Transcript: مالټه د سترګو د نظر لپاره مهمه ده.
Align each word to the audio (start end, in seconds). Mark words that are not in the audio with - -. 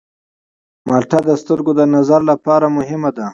مالټه 0.87 1.19
د 1.29 1.31
سترګو 1.41 1.71
د 1.79 1.81
نظر 1.95 2.21
لپاره 2.31 2.65
مهمه 2.77 3.11
ده. 3.17 3.27